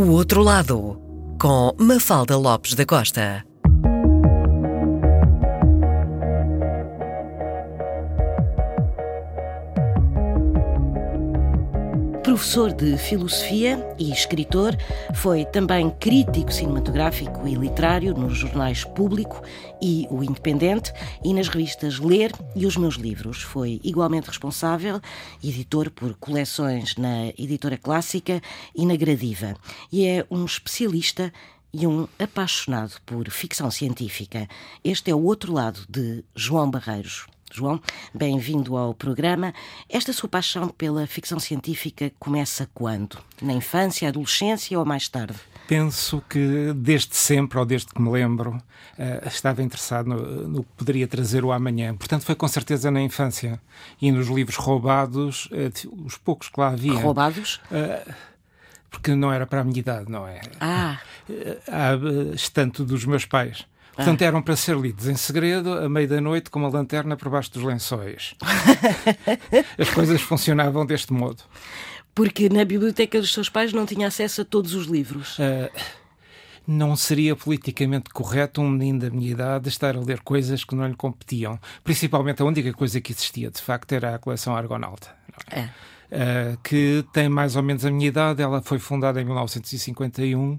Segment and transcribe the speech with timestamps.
[0.00, 0.98] O Outro Lado,
[1.38, 3.49] com Mafalda Lopes da Costa.
[12.30, 14.76] Professor de filosofia e escritor,
[15.16, 19.42] foi também crítico cinematográfico e literário nos jornais Público
[19.82, 20.92] e O Independente
[21.24, 23.42] e nas revistas Ler e Os Meus Livros.
[23.42, 25.00] Foi igualmente responsável,
[25.42, 28.40] editor por coleções na Editora Clássica
[28.76, 29.56] e na Gradiva.
[29.90, 31.32] E é um especialista
[31.74, 34.48] e um apaixonado por ficção científica.
[34.84, 37.26] Este é o outro lado de João Barreiros.
[37.52, 37.80] João,
[38.14, 39.52] bem-vindo ao programa.
[39.88, 43.18] Esta sua paixão pela ficção científica começa quando?
[43.42, 45.34] Na infância, adolescência ou mais tarde?
[45.66, 50.70] Penso que desde sempre, ou desde que me lembro, uh, estava interessado no, no, que
[50.76, 51.94] poderia trazer o amanhã.
[51.94, 53.60] Portanto, foi com certeza na infância.
[54.00, 56.94] E nos livros roubados, uh, os poucos que lá havia.
[56.94, 57.60] Roubados?
[57.70, 58.12] Uh,
[58.90, 60.40] porque não era para a minha idade, não é?
[60.60, 60.98] Ah!
[61.28, 63.64] Uh, estante dos meus pais.
[64.00, 64.24] Portanto, ah.
[64.24, 67.52] eram para ser lidos em segredo, à meia da noite, com uma lanterna por baixo
[67.52, 68.34] dos lençóis.
[69.78, 71.42] As coisas funcionavam deste modo.
[72.14, 75.38] Porque na biblioteca dos seus pais não tinha acesso a todos os livros.
[75.38, 75.70] Uh,
[76.66, 80.86] não seria politicamente correto um menino da minha idade estar a ler coisas que não
[80.86, 81.58] lhe competiam.
[81.84, 85.14] Principalmente a única coisa que existia, de facto, era a coleção Argonauta.
[85.50, 85.68] É.
[86.10, 88.42] Uh, que tem mais ou menos a minha idade.
[88.42, 90.58] Ela foi fundada em 1951, uhum.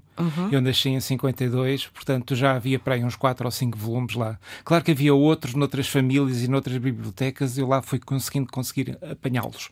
[0.50, 4.38] eu nasci em 52, portanto já havia para aí uns 4 ou 5 volumes lá.
[4.64, 8.98] Claro que havia outros noutras famílias e noutras bibliotecas, e eu lá fui conseguindo conseguir
[9.02, 9.68] apanhá-los.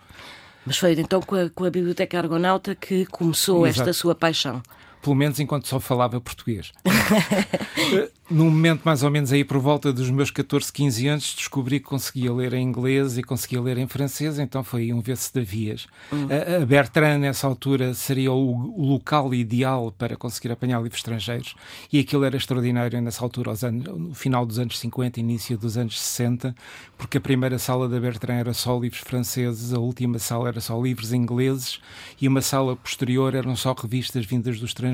[0.67, 3.89] Mas foi então com a, com a Biblioteca Argonauta que começou Exato.
[3.89, 4.63] esta sua paixão
[5.03, 6.73] pelo menos enquanto só falava português.
[8.31, 11.87] Num momento mais ou menos aí por volta dos meus 14, 15 anos, descobri que
[11.87, 15.41] conseguia ler em inglês e conseguia ler em francês, então foi aí um ver-se de
[15.41, 15.89] vias.
[16.13, 16.29] Hum.
[16.63, 21.57] A Bertrand, nessa altura, seria o, o, local ideal para conseguir apanhar livros estrangeiros
[21.93, 25.77] e aquilo era extraordinário nessa altura, aos anos, no final dos anos 50, início dos
[25.77, 26.55] anos 60,
[26.97, 30.81] porque a primeira sala da Bertrand era só livros franceses, a última sala era só
[30.81, 31.81] livros ingleses
[32.21, 34.90] e uma sala posterior eram só revistas vindas do estrangeiro,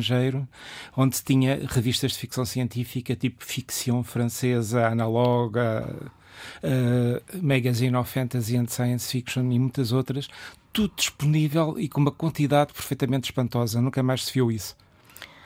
[0.96, 6.10] onde tinha revistas de ficção científica, tipo ficção francesa, analoga,
[6.62, 10.28] uh, Magazine of Fantasy and Science Fiction e muitas outras,
[10.72, 13.80] tudo disponível e com uma quantidade perfeitamente espantosa.
[13.80, 14.76] Nunca mais se viu isso.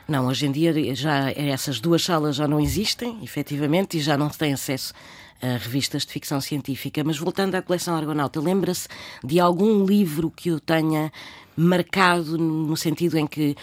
[0.09, 4.29] Não, hoje em dia já essas duas salas já não existem, efetivamente, e já não
[4.29, 4.93] se tem acesso
[5.41, 7.03] a revistas de ficção científica.
[7.05, 8.89] Mas voltando à coleção Argonauta, lembra-se
[9.23, 11.13] de algum livro que o tenha
[11.57, 13.57] marcado no sentido em que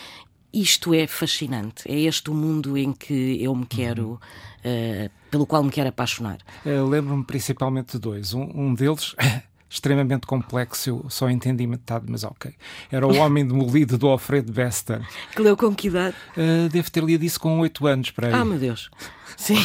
[0.61, 1.83] isto é fascinante.
[1.85, 6.37] É este o mundo em que eu me quero, uh, pelo qual me quero apaixonar.
[6.65, 8.33] Lembro-me principalmente de dois.
[8.33, 9.15] Um, um deles
[9.69, 12.53] extremamente complexo, eu só entendi metade, mas ok.
[12.91, 15.01] Era O Homem Demolido do Alfredo Bester.
[15.35, 16.15] Que leu com que idade?
[16.35, 18.33] Uh, devo ter lido isso com 8 anos, para aí.
[18.33, 18.89] Ah, meu Deus.
[19.35, 19.57] Sim,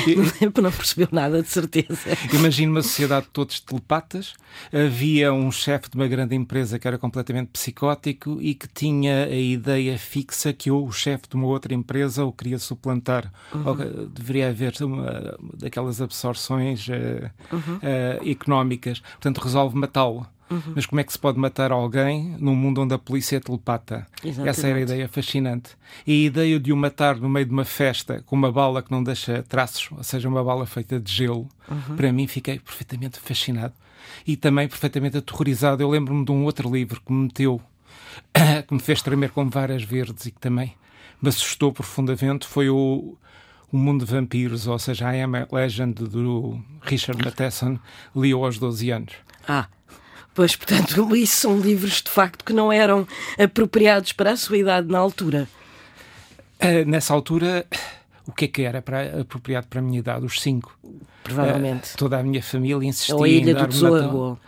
[0.62, 2.16] não percebeu nada, de certeza.
[2.32, 4.34] Imagino uma sociedade de todos telepatas.
[4.72, 9.36] Havia um chefe de uma grande empresa que era completamente psicótico e que tinha a
[9.36, 13.32] ideia fixa que o chefe de uma outra empresa o queria suplantar.
[13.54, 13.66] Uhum.
[13.66, 13.76] Ou,
[14.08, 17.76] deveria haver uma daquelas absorções uh, uhum.
[17.76, 19.00] uh, económicas.
[19.00, 20.26] Portanto, resolve matá-lo.
[20.52, 20.72] Uhum.
[20.74, 24.06] Mas como é que se pode matar alguém num mundo onde a polícia é telepata?
[24.24, 24.48] Exatamente.
[24.48, 25.70] Essa era a ideia fascinante.
[26.06, 28.90] E a ideia de o matar no meio de uma festa com uma bala que
[28.90, 31.96] não deixa traços, ou seja, uma bala feita de gelo, uhum.
[31.96, 33.74] para mim fiquei perfeitamente fascinado.
[34.26, 35.82] E também perfeitamente aterrorizado.
[35.82, 37.60] Eu lembro-me de um outro livro que me meteu,
[38.66, 40.74] que me fez tremer como varas verdes e que também
[41.20, 42.46] me assustou profundamente.
[42.46, 43.16] Foi o
[43.72, 47.78] o Mundo de Vampiros, ou seja, a Am Legend do Richard Matheson,
[48.14, 49.14] li aos 12 anos.
[49.48, 49.66] Ah,
[50.34, 53.06] Pois, portanto, isso são livros de facto que não eram
[53.38, 55.48] apropriados para a sua idade na altura.
[56.62, 57.66] Uh, nessa altura,
[58.26, 60.24] o que é que era para, apropriado para a minha idade?
[60.24, 60.78] Os cinco.
[61.24, 61.94] Provavelmente.
[61.94, 64.38] Uh, toda a minha família insistia Ou a Ilha do Tesouro.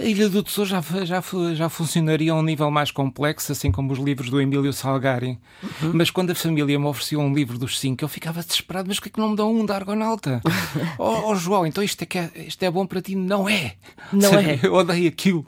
[0.00, 1.22] A Ilha do Tesouro já, já,
[1.54, 5.38] já funcionaria a um nível mais complexo, assim como os livros do Emílio Salgari.
[5.62, 5.92] Uhum.
[5.92, 8.88] Mas quando a família me ofereceu um livro dos cinco, eu ficava desesperado.
[8.88, 10.40] Mas por que, é que não me dão um da Argonauta?
[10.98, 13.14] oh, oh, João, então isto é, que é, isto é bom para ti?
[13.14, 13.74] Não é!
[14.10, 14.60] Não Sabe, é!
[14.64, 15.44] Eu odeio aquilo.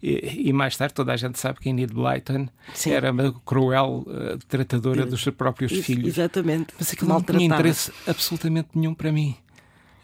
[0.00, 2.90] E, e, mais tarde toda a gente sabe que Enid Blyton Sim.
[2.92, 6.06] era uma cruel uh, tratadora dos seus próprios Isso, filhos.
[6.06, 6.72] Exatamente.
[6.78, 9.36] Mas aquilo não tinha interesse absolutamente nenhum para mim.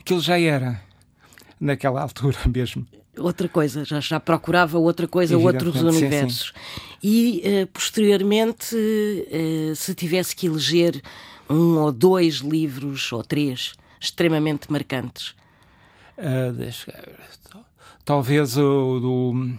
[0.00, 0.80] Aquilo já era,
[1.60, 2.86] naquela altura mesmo
[3.18, 6.52] outra coisa, já, já procurava outra coisa, outros universos.
[6.54, 6.88] Sim, sim.
[7.02, 11.02] E uh, posteriormente, uh, se tivesse que eleger
[11.48, 15.34] um ou dois livros, ou três, extremamente marcantes.
[16.16, 16.92] Uh, deixa,
[18.04, 19.58] talvez o do,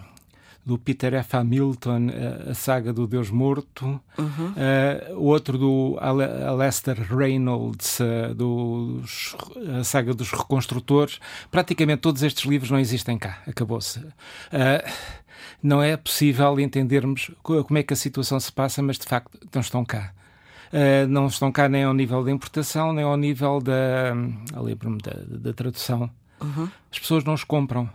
[0.70, 1.36] do Peter F.
[1.36, 2.10] Hamilton,
[2.48, 4.52] a, saga do Deus Morto, uhum.
[4.52, 9.34] uh, outro do Alastair Reynolds, uh, dos,
[9.80, 11.18] a saga dos reconstrutores.
[11.50, 13.98] Praticamente todos estes livros não existem cá, acabou-se.
[13.98, 14.88] Uh,
[15.60, 19.60] não é possível entendermos como é que a situação se passa, mas de facto não
[19.60, 20.12] estão cá.
[20.72, 24.14] Uh, não estão cá nem ao nível da importação, nem ao nível da,
[24.60, 26.08] lembro-me da, da tradução.
[26.40, 26.68] Uhum.
[26.92, 27.90] As pessoas não os compram.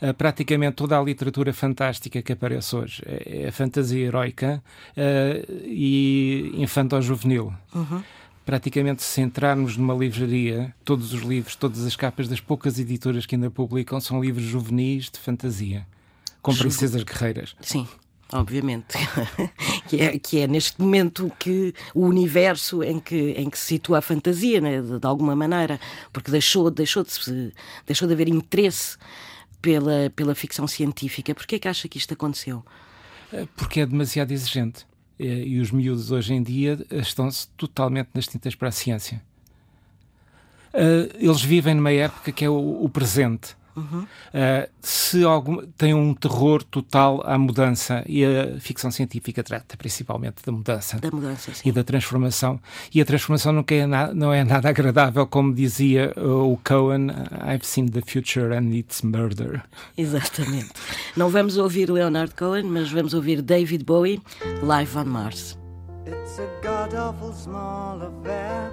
[0.00, 4.62] Uh, praticamente toda a literatura fantástica que aparece hoje é, é fantasia heroica
[4.96, 7.52] uh, e infanto-juvenil.
[7.74, 8.02] Uhum.
[8.46, 13.34] Praticamente, se entrarmos numa livraria, todos os livros, todas as capas das poucas editoras que
[13.34, 15.86] ainda publicam são livros juvenis de fantasia,
[16.40, 17.54] com princesas guerreiras.
[17.60, 17.86] Sim
[18.32, 18.96] obviamente,
[19.88, 23.98] que, é, que é neste momento que o universo em que, em que se situa
[23.98, 25.80] a fantasia, né, de, de, alguma maneira,
[26.12, 27.52] porque deixou, deixou, de,
[27.86, 28.96] deixou de haver interesse
[29.60, 31.34] pela, pela ficção científica.
[31.34, 32.64] Porquê é que acha que isto aconteceu?
[33.32, 34.86] Eh, porque é demasiado exigente.
[35.18, 39.22] Eh, e os miúdos hoje em dia estão-se totalmente nas tintas para a ciência.
[40.72, 44.02] Eh, eles vivem numa época que é o presente Uhum.
[44.02, 50.44] Uh, se algum, tem um terror total à mudança e a ficção científica trata principalmente
[50.44, 52.60] da mudança, da mudança e da transformação.
[52.94, 57.08] E a transformação nunca é na, não é nada agradável como dizia o Cohen
[57.46, 59.62] I've seen the future and it's murder.
[59.96, 60.70] Exatamente.
[61.16, 64.20] Não vamos ouvir Leonard Cohen mas vamos ouvir David Bowie
[64.62, 65.58] Live on Mars.
[66.06, 68.72] It's a god awful small affair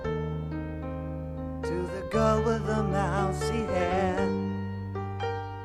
[1.61, 4.36] to the girl with the mousy hair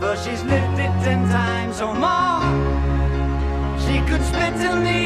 [0.00, 2.40] For she's lived it ten times or more.
[3.84, 4.99] She could spit in the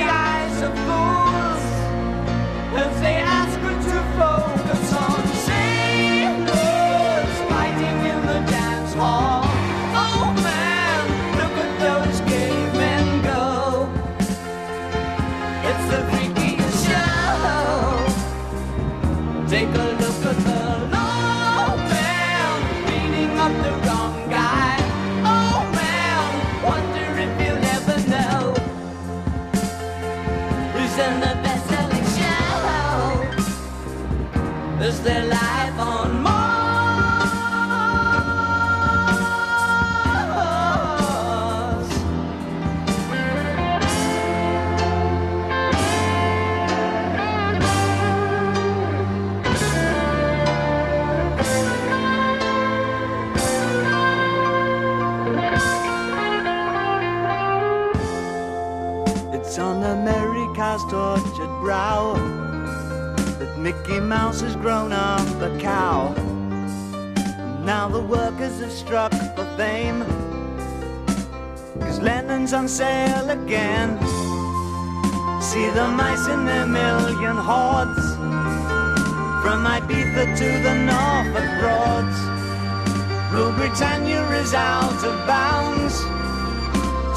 [83.77, 85.99] Britannia is out of bounds.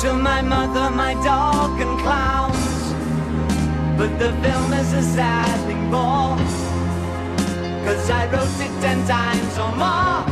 [0.02, 2.94] To my mother, my dog, and clowns.
[3.96, 6.36] But the film is a sad thing more
[7.86, 10.26] Cause I wrote it ten times or more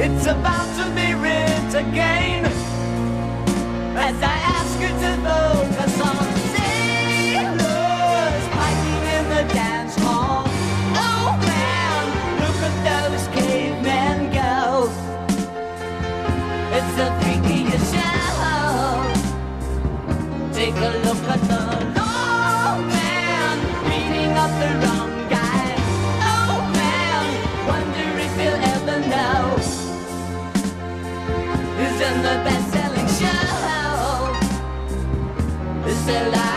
[0.00, 2.46] It's about to be writ again
[3.94, 6.37] As I ask you to focus on
[32.08, 34.38] in the best-selling show.
[35.86, 36.47] Is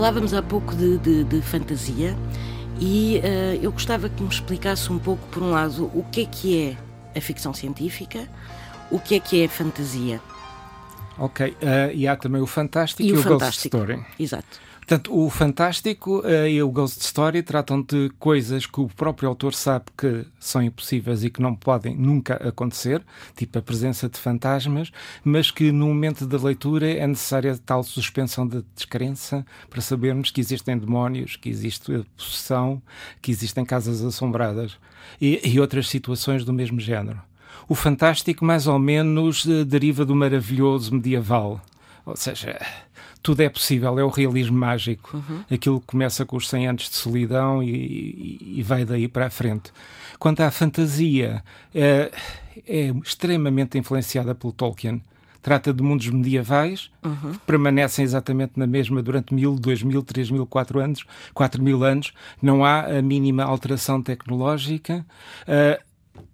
[0.00, 2.16] Falávamos há pouco de, de, de fantasia
[2.80, 6.24] e uh, eu gostava que me explicasse um pouco, por um lado, o que é
[6.24, 8.26] que é a ficção científica,
[8.90, 10.18] o que é que é a fantasia.
[11.18, 11.54] Ok, uh,
[11.92, 13.76] e há também o fantástico e, e o, o fantástico.
[13.76, 14.06] Ghost Story.
[14.18, 14.58] Exato.
[14.90, 19.54] Portanto, o fantástico uh, e o Ghost Story tratam de coisas que o próprio autor
[19.54, 23.00] sabe que são impossíveis e que não podem nunca acontecer,
[23.36, 24.90] tipo a presença de fantasmas,
[25.22, 30.40] mas que no momento da leitura é necessária tal suspensão de descrença para sabermos que
[30.40, 32.82] existem demónios, que existe possessão,
[33.22, 34.76] que existem casas assombradas
[35.20, 37.22] e, e outras situações do mesmo género.
[37.68, 41.62] O fantástico, mais ou menos, uh, deriva do maravilhoso medieval.
[42.04, 42.58] Ou seja,
[43.22, 45.16] tudo é possível, é o realismo mágico.
[45.16, 45.44] Uhum.
[45.50, 49.26] Aquilo que começa com os 100 anos de solidão e, e, e vai daí para
[49.26, 49.72] a frente.
[50.18, 51.42] Quanto à fantasia,
[51.74, 52.10] é,
[52.66, 55.02] é extremamente influenciada pelo Tolkien.
[55.42, 57.32] Trata de mundos medievais, uhum.
[57.32, 61.82] que permanecem exatamente na mesma durante mil, dois mil, três mil, quatro anos, quatro mil
[61.82, 62.12] anos.
[62.42, 65.04] Não há a mínima alteração tecnológica.
[65.48, 65.82] Uh,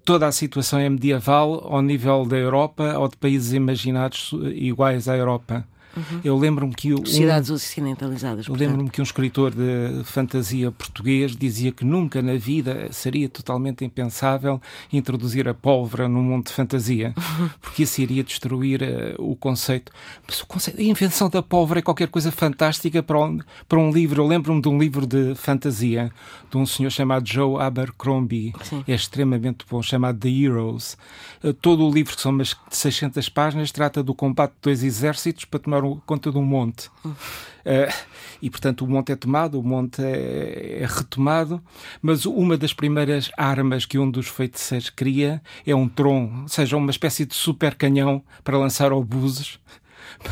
[0.04, 5.16] toda a situação é medieval ao nível da Europa ou de países imaginados iguais à
[5.16, 5.64] Europa.
[5.96, 6.20] Uhum.
[6.22, 8.46] Eu lembro-me que um, cidades ocidentalizadas.
[8.46, 13.84] Eu lembro-me que um escritor de fantasia português dizia que nunca na vida seria totalmente
[13.84, 14.60] impensável
[14.92, 17.14] introduzir a pólvora no mundo de fantasia,
[17.60, 19.90] porque isso iria destruir uh, o conceito.
[20.26, 23.38] Mas o conceito, a invenção da pólvora é qualquer coisa fantástica para um,
[23.68, 24.22] para um livro.
[24.22, 26.12] Eu lembro-me de um livro de fantasia
[26.50, 28.84] de um senhor chamado Joe Abercrombie, Sim.
[28.86, 30.96] é extremamente bom, chamado The Heroes.
[31.42, 35.44] Uh, todo o livro, que são umas 600 páginas, trata do combate de dois exércitos
[35.44, 36.88] para tomar conta de um monte.
[37.04, 37.92] Uh,
[38.40, 41.62] e, portanto, o monte é tomado, o monte é, é, retomado,
[42.00, 46.76] mas uma das primeiras armas que um dos feiticeiros cria é um tron, ou seja,
[46.76, 49.58] uma espécie de super canhão para lançar obuses.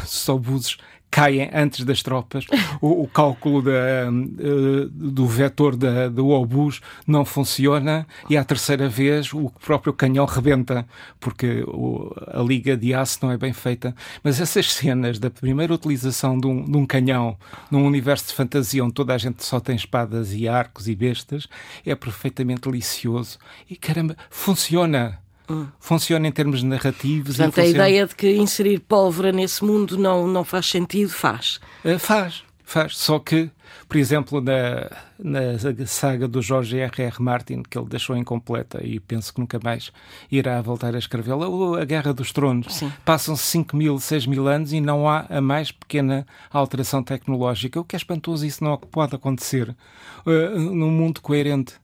[0.04, 0.76] Os obuses
[1.14, 2.44] caem antes das tropas,
[2.80, 3.70] o, o cálculo da,
[4.10, 10.26] uh, do vetor da, do obus não funciona e à terceira vez o próprio canhão
[10.26, 10.84] rebenta,
[11.20, 13.94] porque o, a liga de aço não é bem feita.
[14.24, 17.36] Mas essas cenas da primeira utilização de um, de um canhão
[17.70, 21.46] num universo de fantasia onde toda a gente só tem espadas e arcos e bestas
[21.86, 23.38] é perfeitamente delicioso.
[23.70, 25.23] E caramba, funciona!
[25.48, 25.66] Hum.
[25.78, 27.36] Funciona em termos narrativos.
[27.36, 27.84] Portanto, funciona...
[27.84, 31.60] a ideia de que inserir pólvora nesse mundo não, não faz sentido, faz.
[31.84, 32.96] Uh, faz, faz.
[32.96, 33.50] Só que,
[33.86, 37.02] por exemplo, na, na saga do Jorge R.
[37.02, 37.22] R.
[37.22, 39.92] Martin, que ele deixou incompleta e penso que nunca mais
[40.32, 41.46] irá voltar a escrevê-la,
[41.80, 42.82] a Guerra dos Tronos.
[43.04, 47.78] Passam-se 5 mil, 6 mil anos e não há a mais pequena alteração tecnológica.
[47.78, 49.76] O que é espantoso, isso não pode acontecer
[50.24, 51.74] uh, num mundo coerente.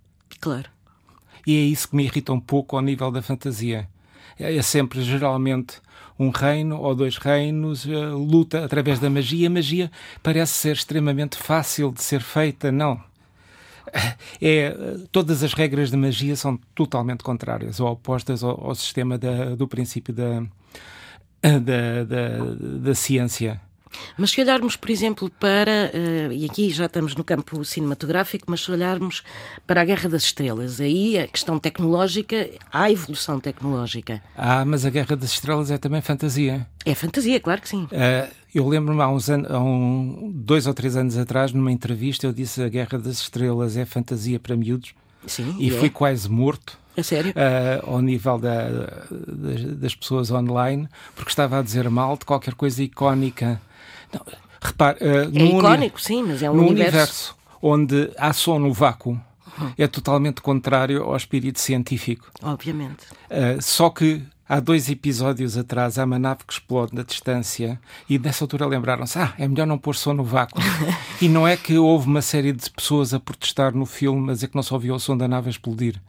[0.41, 0.71] Claro
[1.47, 3.89] e é isso que me irrita um pouco ao nível da fantasia.
[4.39, 5.81] É sempre, geralmente,
[6.19, 9.49] um reino ou dois reinos, uh, luta através da magia.
[9.49, 9.91] A magia
[10.23, 12.71] parece ser extremamente fácil de ser feita.
[12.71, 13.01] Não.
[14.41, 14.73] É,
[15.11, 19.67] todas as regras da magia são totalmente contrárias ou opostas ao, ao sistema da, do
[19.67, 20.43] princípio da,
[21.43, 23.61] da, da, da ciência.
[24.17, 28.61] Mas se olharmos, por exemplo, para, uh, e aqui já estamos no campo cinematográfico, mas
[28.61, 29.23] se olharmos
[29.67, 34.23] para a Guerra das Estrelas, aí a questão tecnológica, há evolução tecnológica.
[34.37, 36.67] Ah, mas a Guerra das Estrelas é também fantasia.
[36.85, 37.85] É fantasia, claro que sim.
[37.85, 42.27] Uh, eu lembro-me há uns anos, há um, dois ou três anos atrás, numa entrevista,
[42.27, 44.95] eu disse a Guerra das Estrelas é fantasia para miúdos.
[45.27, 45.91] Sim, e, e fui é.
[45.91, 46.79] quase morto.
[46.97, 47.33] É sério?
[47.33, 48.69] Uh, ao nível da,
[49.11, 53.61] das, das pessoas online, porque estava a dizer mal de qualquer coisa icónica.
[54.13, 54.21] Não,
[54.61, 56.97] repare, uh, é icónico, sim, mas é um no universo...
[56.97, 59.21] universo onde há som no vácuo.
[59.59, 59.73] Uhum.
[59.77, 62.31] É totalmente contrário ao espírito científico.
[62.43, 63.05] Obviamente.
[63.31, 68.19] Uh, só que há dois episódios atrás há uma nave que explode na distância e
[68.19, 70.61] nessa altura lembraram-se: ah, é melhor não pôr som no vácuo.
[71.21, 74.47] e não é que houve uma série de pessoas a protestar no filme, mas é
[74.47, 76.01] que não só ouviu o som da nave explodir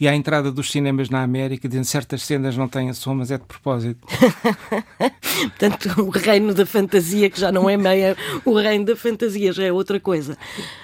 [0.00, 3.38] e à entrada dos cinemas na América dizem certas cenas não têm som, mas é
[3.38, 4.06] de propósito.
[5.58, 9.64] Portanto, o reino da fantasia, que já não é meia, o reino da fantasia já
[9.64, 10.36] é outra coisa.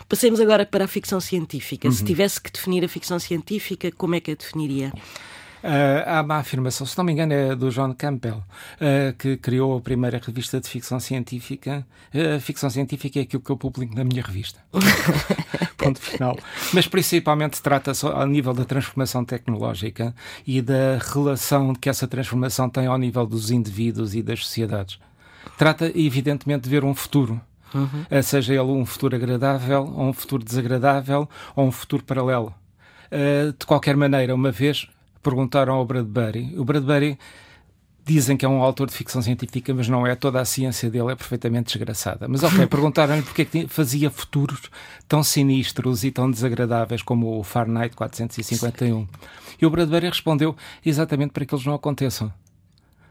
[0.08, 1.88] Passemos agora para a ficção científica.
[1.88, 1.94] Uhum.
[1.94, 4.92] Se tivesse que definir a ficção científica, como é que a definiria?
[5.62, 9.76] Uh, há uma afirmação, se não me engano, é do John Campbell, uh, que criou
[9.76, 11.86] a primeira revista de ficção científica.
[12.14, 14.58] Uh, a ficção científica é aquilo que eu publico na minha revista.
[15.80, 16.38] Ponto final.
[16.72, 20.14] Mas principalmente trata-se ao nível da transformação tecnológica
[20.46, 24.98] e da relação que essa transformação tem ao nível dos indivíduos e das sociedades.
[25.56, 27.40] Trata, evidentemente, de ver um futuro.
[27.72, 28.22] Uhum.
[28.22, 32.52] seja ele um futuro agradável, ou um futuro desagradável, ou um futuro paralelo.
[33.58, 34.88] de qualquer maneira, uma vez
[35.22, 36.54] perguntaram ao Bradbury.
[36.58, 37.18] O Bradbury
[38.04, 40.14] dizem que é um autor de ficção científica, mas não é.
[40.14, 42.26] Toda a ciência dele é perfeitamente desgraçada.
[42.28, 44.70] Mas ok, perguntaram-lhe porque é que fazia futuros
[45.08, 49.06] tão sinistros e tão desagradáveis como o Fahrenheit 451.
[49.60, 52.32] E o Bradbury respondeu exatamente para que eles não aconteçam.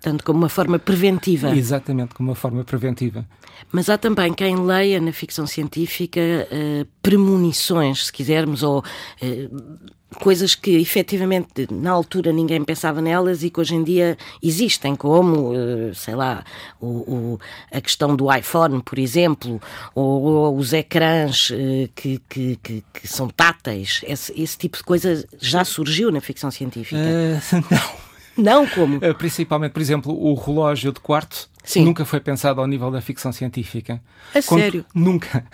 [0.01, 1.55] Tanto como uma forma preventiva.
[1.55, 3.25] Exatamente, como uma forma preventiva.
[3.71, 10.55] Mas há também quem leia na ficção científica uh, premonições, se quisermos, ou uh, coisas
[10.55, 15.93] que efetivamente na altura ninguém pensava nelas e que hoje em dia existem, como, uh,
[15.93, 16.43] sei lá,
[16.79, 17.39] o, o,
[17.71, 19.61] a questão do iPhone, por exemplo,
[19.93, 21.51] ou, ou os ecrãs
[21.95, 24.01] que, que, que, que, são táteis.
[24.07, 26.97] Esse, esse, tipo de coisa já surgiu na ficção científica?
[27.69, 28.08] não.
[28.39, 28.99] Não como?
[29.01, 31.85] Eh, principalmente, por exemplo, o relógio de quarto Sim.
[31.85, 34.01] nunca foi pensado ao nível da ficção científica.
[34.33, 34.85] A sério?
[34.93, 35.45] Nunca.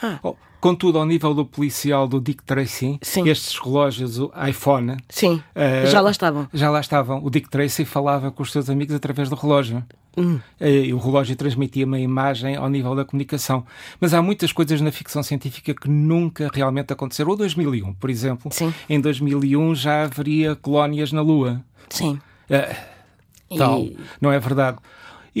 [0.00, 0.18] Ah.
[0.22, 3.28] Oh, contudo, ao nível do policial do Dick Tracy, Sim.
[3.28, 4.96] estes relógios, o iPhone.
[5.08, 6.48] Sim, uh, já lá estavam.
[6.52, 7.24] Já lá estavam.
[7.24, 9.84] O Dick Tracy falava com os seus amigos através do relógio.
[10.20, 10.40] Hum.
[10.60, 13.64] E o relógio transmitia uma imagem ao nível da comunicação.
[14.00, 17.30] Mas há muitas coisas na ficção científica que nunca realmente aconteceram.
[17.30, 18.52] O 2001, por exemplo.
[18.52, 18.72] Sim.
[18.88, 21.62] Em 2001 já haveria colónias na Lua.
[21.88, 22.20] Sim.
[22.50, 23.96] Uh, tal, e...
[24.20, 24.78] não é verdade.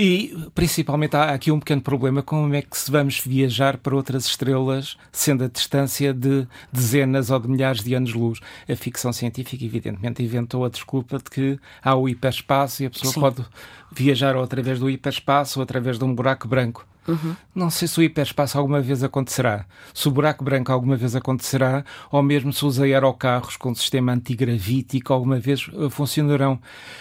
[0.00, 4.26] E principalmente há aqui um pequeno problema: como é que se vamos viajar para outras
[4.26, 8.38] estrelas, sendo a distância de dezenas ou de milhares de anos-luz?
[8.68, 13.12] A ficção científica, evidentemente, inventou a desculpa de que há o hiperespaço e a pessoa
[13.12, 13.20] Sim.
[13.20, 13.44] pode
[13.90, 16.86] viajar ou através do hiperespaço ou através de um buraco branco.
[17.08, 17.34] Uhum.
[17.54, 21.82] Não sei se o hiperespaço alguma vez acontecerá, se o buraco branco alguma vez acontecerá,
[22.12, 26.60] ou mesmo se os aerocarros com sistema antigravítico alguma vez uh, funcionarão.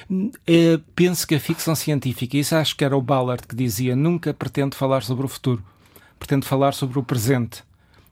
[0.10, 4.34] Uh, penso que a ficção científica, isso acho que era o Ballard que dizia, nunca
[4.34, 5.62] pretende falar sobre o futuro,
[6.18, 7.64] pretende falar sobre o presente.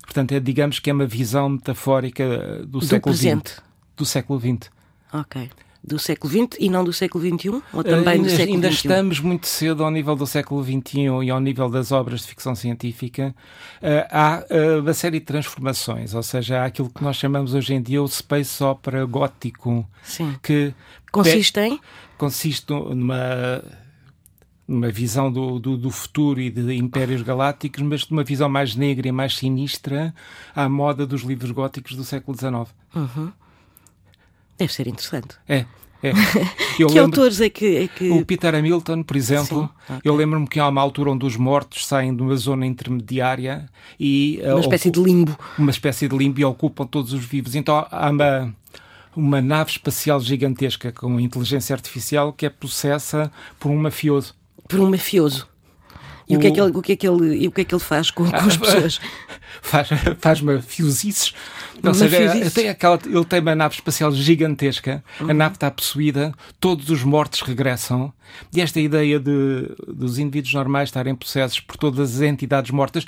[0.02, 3.62] Portanto, é, digamos que é uma visão metafórica do, do século XX.
[3.96, 4.70] Do século XX.
[5.14, 5.50] Ok
[5.86, 7.62] do século XX e não do século XXI?
[7.72, 8.76] Ou também ainda, do século ainda XXI?
[8.78, 12.56] estamos muito cedo ao nível do século XXI e ao nível das obras de ficção
[12.56, 13.36] científica.
[13.82, 17.74] Uh, há uh, uma série de transformações, ou seja, há aquilo que nós chamamos hoje
[17.74, 19.88] em dia o space opera gótico.
[20.04, 20.36] Sim.
[20.42, 20.74] Que
[21.12, 21.80] consiste em?
[22.18, 23.62] Consiste numa
[24.68, 28.76] numa visão do, do, do, futuro e de impérios galácticos, mas de uma visão mais
[28.76, 30.12] negra e mais sinistra
[30.56, 32.74] à moda dos livros góticos do século XIX.
[32.96, 33.32] Uhum.
[34.58, 35.36] Deve ser interessante.
[35.48, 35.66] É.
[36.04, 36.12] É.
[36.78, 38.10] Eu que lembro, autores é que, é que.
[38.10, 40.02] O Peter Hamilton, por exemplo, Sim, okay.
[40.04, 43.68] eu lembro-me que há uma altura onde os mortos saem de uma zona intermediária
[44.00, 44.40] e.
[44.44, 45.38] Uh, uma espécie de limbo.
[45.58, 47.56] Uma espécie de limbo e ocupam todos os vivos.
[47.56, 48.54] Então há uma,
[49.16, 54.36] uma nave espacial gigantesca com inteligência artificial que é processa por um mafioso.
[54.68, 55.48] Por um mafioso.
[56.28, 57.62] E o, o, que, é que ele, o, que, é que ele, e o que
[57.62, 59.00] é que ele faz com, com as pessoas?
[59.62, 61.34] faz, faz mafiosices.
[61.84, 65.30] Ou seja, tem aquela, ele tem uma nave espacial gigantesca, uhum.
[65.30, 68.12] a nave está possuída, todos os mortos regressam,
[68.54, 73.06] e esta ideia de, dos indivíduos normais estarem possessos por todas as entidades mortas,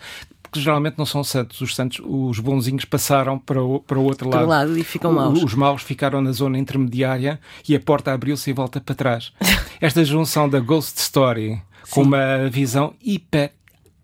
[0.52, 1.60] que geralmente não são santos.
[1.60, 4.48] Os santos, os bonzinhos passaram para o, para o outro lado.
[4.48, 5.44] lado e ficam maus.
[5.44, 9.34] Os maus ficaram na zona intermediária e a porta abriu-se e volta para trás.
[9.82, 13.54] Esta junção da Ghost Story com uma visão hiper,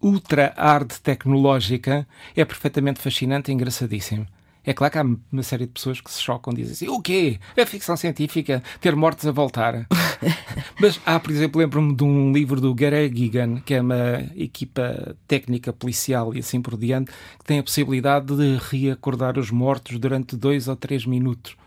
[0.02, 4.28] ultra hard tecnológica é perfeitamente fascinante e engraçadíssimo.
[4.66, 7.02] É claro que há uma série de pessoas que se chocam e dizem assim: o
[7.02, 7.38] quê?
[7.56, 8.64] É ficção científica?
[8.80, 9.86] Ter mortes a voltar?
[10.80, 15.18] Mas há, por exemplo, lembro-me de um livro do Gary Gigan, que é uma equipa
[15.28, 20.38] técnica policial e assim por diante, que tem a possibilidade de reacordar os mortos durante
[20.38, 21.58] dois ou três minutos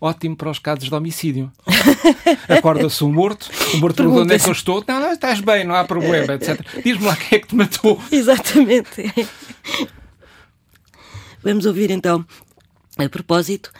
[0.00, 1.52] ótimo para os casos de homicídio.
[2.48, 5.64] Acorda-se um morto, o morto pergunta onde é que eu estou, não, não, estás bem,
[5.64, 6.60] não há problema, etc.
[6.82, 8.00] Diz-me lá quem é que te matou.
[8.10, 9.12] Exatamente.
[11.42, 12.24] Vamos ouvir então,
[12.98, 13.70] a propósito,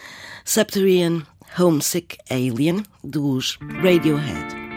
[0.44, 1.22] Subterranean
[1.58, 4.67] Homesick Alien, dos Radiohead.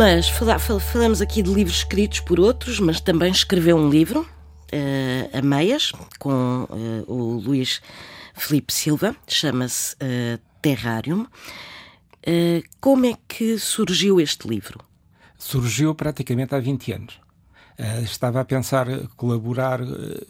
[0.00, 4.26] Mas fala- fal- falamos aqui de livros escritos por outros, mas também escreveu um livro,
[4.72, 7.82] eh, a meias, com eh, o Luís
[8.32, 11.26] Felipe Silva, chama-se eh, Terrarium.
[12.26, 14.80] Eh, como é que surgiu este livro?
[15.38, 17.18] surgiu praticamente há 20 anos.
[18.02, 18.86] Estava a pensar
[19.16, 19.80] colaborar,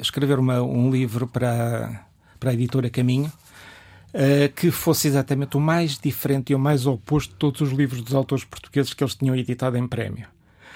[0.01, 2.07] escrever uma- um livro para,
[2.41, 3.31] para a editora Caminho,
[4.13, 8.03] eh, que fosse exatamente o mais diferente e o mais oposto de todos os livros
[8.03, 10.27] dos autores portugueses que eles tinham editado em prémio.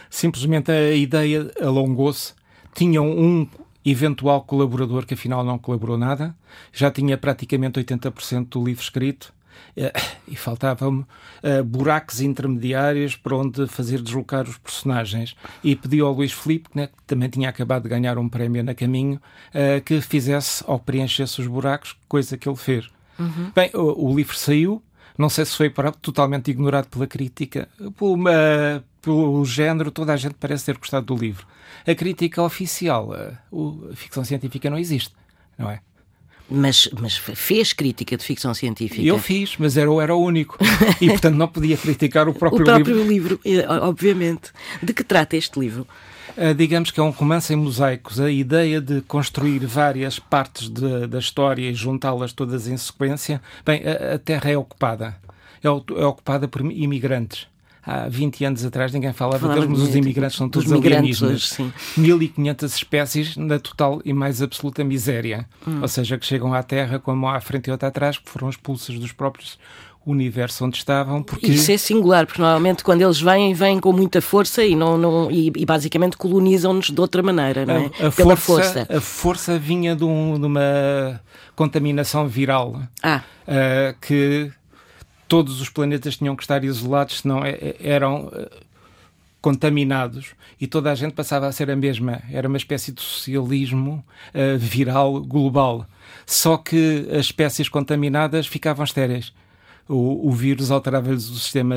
[0.08, 2.32] Simplesmente a ideia alongou-se,
[2.74, 3.48] tinham um
[3.84, 6.34] eventual colaborador que afinal não colaborou nada,
[6.72, 9.34] já tinha praticamente 80% do livro escrito,
[9.76, 9.92] eh,
[10.28, 11.04] e faltavam
[11.42, 15.34] eh, buracos intermediários para onde fazer deslocar os personagens.
[15.62, 18.74] E pediu ao Luís Filipe, né, que também tinha acabado de ganhar um prémio na
[18.74, 19.20] caminho,
[19.84, 22.94] que fizesse ou preenchesse os buracos, coisa que ele fez.
[23.54, 24.82] Bem, o, o livro saiu,
[25.16, 30.16] não sei se foi para- totalmente ignorado pela crítica, pelo, eh, pelo género, toda a
[30.16, 31.46] gente parece ter gostado do livro.
[31.86, 35.14] A crítica oficial, eh, o- a ficção científica não existe,
[35.58, 35.80] não é?
[36.50, 39.00] Mas, mas fez crítica de ficção científica.
[39.00, 40.58] Eu fiz, mas era, era o único.
[41.00, 43.40] E, portanto, não podia criticar o próprio, o próprio livro.
[43.44, 44.50] livro, eh, obviamente.
[44.82, 45.86] De que trata este livro?
[46.36, 48.18] Ah, digamos que é um romance em mosaicos.
[48.20, 53.40] A ideia de construir várias partes de- da história e juntá-las todas em sequência.
[53.64, 55.16] Bem, a, a Terra é ocupada.
[55.62, 57.46] É, é ocupada por imigrantes.
[57.86, 61.22] Há 20 anos atrás ninguém falava, Falava deles, mas os imigrantes são dos todos migrantes
[61.22, 61.32] alienígenas.
[61.32, 61.72] hoje, sim.
[62.00, 65.46] 1500 espécies na total e mais absoluta miséria.
[65.68, 65.80] Hum.
[65.82, 68.48] Ou seja, que chegam à Terra com uma à frente e outra atrás, que foram
[68.48, 69.58] expulsas dos próprios
[70.06, 71.22] universo onde estavam.
[71.22, 71.46] Porque...
[71.46, 75.30] Isso é singular, porque normalmente quando eles vêm, vêm com muita força e, não, não,
[75.30, 77.90] e, e basicamente colonizam-nos de outra maneira, não é?
[78.00, 78.96] A, a Pela força, força.
[78.96, 81.20] A força vinha de, um, de uma
[81.56, 84.50] contaminação viral Ah, uh, que
[85.28, 88.48] todos os planetas tinham que estar isolados, senão é- é- eram uh,
[89.40, 90.28] contaminados
[90.60, 92.22] e toda a gente passava a ser a mesma.
[92.32, 95.86] Era uma espécie de socialismo uh, viral global.
[96.26, 99.32] Só que as espécies contaminadas ficavam estéreis.
[99.88, 101.74] O, o vírus alterava-lhes o sistema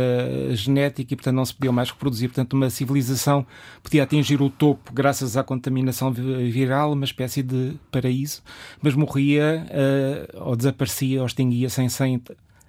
[0.51, 2.29] genético e, portanto, não se podiam mais reproduzir.
[2.29, 3.45] Portanto, uma civilização
[3.83, 8.41] podia atingir o topo graças à contaminação vi- viral, uma espécie de paraíso,
[8.81, 12.21] mas morria eh, ou desaparecia ou extinguia-se em 100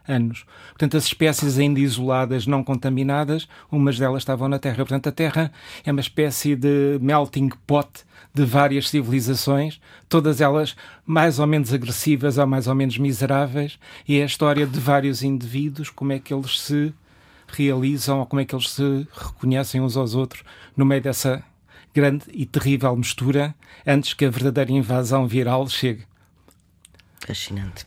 [0.09, 0.45] anos.
[0.71, 4.77] Portanto, as espécies ainda isoladas, não contaminadas, umas delas estavam na Terra.
[4.77, 5.53] Portanto, a Terra
[5.85, 7.89] é uma espécie de melting pot
[8.35, 14.19] de várias civilizações, todas elas mais ou menos agressivas ou mais ou menos miseráveis, e
[14.19, 16.93] é a história de vários indivíduos, como é que eles se
[17.49, 20.43] realizam ou como é que eles se reconhecem uns aos outros
[20.77, 21.43] no meio dessa
[21.95, 23.55] grande e terrível mistura
[23.87, 26.07] antes que a verdadeira invasão viral chegue.
[27.27, 27.87] fascinante.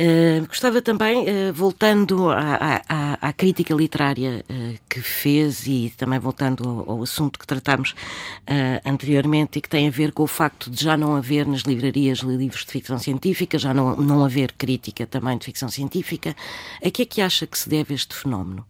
[0.00, 6.20] Uh, gostava também, uh, voltando à, à- à- crítica literária uh, que fez e também
[6.20, 10.26] voltando ao, ao assunto que tratámos uh, anteriormente e que tem a ver com o
[10.28, 14.52] facto de já não haver nas livrarias livros de ficção científica, já não, não haver
[14.52, 16.36] crítica também de ficção científica,
[16.84, 18.64] a que é que acha que se deve este fenómeno?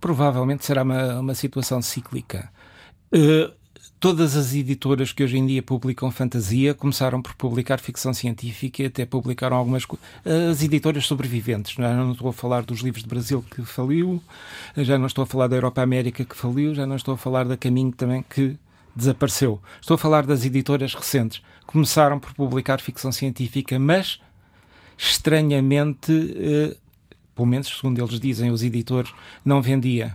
[0.00, 2.50] provavelmente será uma, uma situação cíclica.
[3.12, 3.50] Eh,
[4.00, 8.86] todas as editoras que hoje em dia publicam fantasia começaram por publicar ficção científica e
[8.86, 9.98] até publicaram algumas co-
[10.50, 11.76] as editoras sobreviventes.
[11.76, 11.94] Não, é?
[11.94, 14.22] não estou a falar dos livros de Brasil que faliu,
[14.76, 17.44] já não estou a falar da Europa América que faliu, já não estou a falar
[17.44, 18.56] da Caminho também que
[18.96, 19.60] desapareceu.
[19.80, 21.42] Estou a falar das editoras recentes.
[21.66, 24.18] Começaram por publicar ficção científica, mas
[24.98, 26.76] estranhamente eh,
[27.34, 29.12] pelo menos segundo eles dizem, os editores,
[29.44, 30.14] não vendia.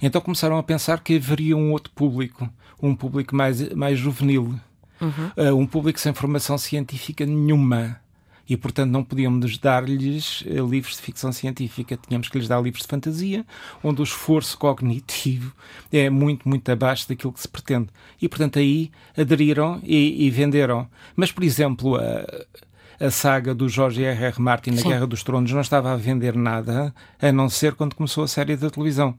[0.00, 2.48] Então começaram a pensar que haveria um outro público,
[2.82, 4.58] um público mais, mais juvenil,
[5.00, 8.00] Uh, um público sem formação científica nenhuma.
[8.48, 11.98] E, portanto, não podíamos dar-lhes uh, livros de ficção científica.
[12.06, 13.44] Tínhamos que lhes dar livros de fantasia,
[13.82, 15.52] onde o esforço cognitivo
[15.92, 17.88] é muito, muito abaixo daquilo que se pretende.
[18.22, 20.88] E, portanto, aí aderiram e, e venderam.
[21.16, 24.24] Mas, por exemplo, a, a saga do Jorge R.
[24.26, 24.40] R.
[24.40, 24.88] Martin, na Sim.
[24.90, 28.56] Guerra dos Tronos, não estava a vender nada, a não ser quando começou a série
[28.56, 29.18] da televisão.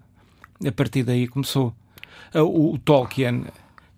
[0.65, 1.75] A partir daí começou.
[2.33, 3.45] Uh, O, o Tolkien,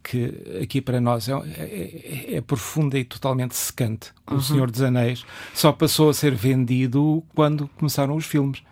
[0.03, 4.11] que aqui para nós é, é, é profunda e totalmente secante.
[4.25, 8.63] O Senhor dos Anéis só passou a ser vendido quando começaram os filmes.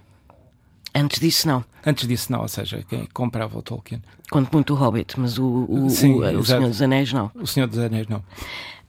[0.95, 1.63] Antes disso, não.
[1.85, 4.01] Antes disso, não, ou seja, quem comprava o Tolkien.
[4.31, 6.43] Quanto muito o Hobbit, mas o, o, Sim, o, o.
[6.43, 7.31] Senhor dos Anéis, não.
[7.35, 8.23] O Senhor dos Anéis, não.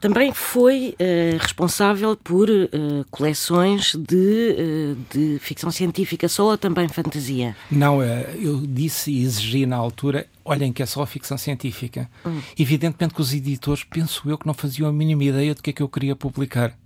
[0.00, 2.68] Também foi eh, responsável por eh,
[3.11, 7.56] coleções de, eh, de ficção científica só ou também fantasia?
[7.68, 12.08] Não, eu disse e exigi na altura, olhem que é só ficção científica.
[12.56, 15.72] Evidentemente que os editores, penso eu, que não faziam a mínima ideia do que é
[15.72, 16.76] que eu queria publicar.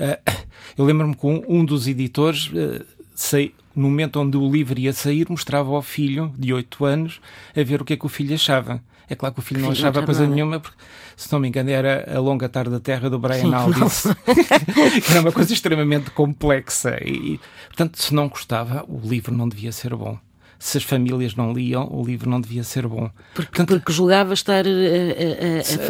[0.00, 0.18] Eh,
[0.76, 2.82] eu lembro-me que um, um dos editores, eh,
[3.14, 7.20] sei, no momento onde o livro ia sair, mostrava ao filho, de 8 anos,
[7.54, 8.82] a ver o que é que o filho achava.
[9.10, 10.34] É claro que o filho não achava coisa nada.
[10.34, 10.76] nenhuma, porque,
[11.16, 14.04] se não me engano, era A Longa Tarde da Terra do Brian Aldiss.
[15.04, 16.96] que era uma coisa extremamente complexa.
[17.04, 20.16] E, e, portanto, se não gostava, o livro não devia ser bom.
[20.60, 23.10] Se as famílias não liam, o livro não devia ser bom.
[23.34, 25.16] Porque, porque julgava estar eh,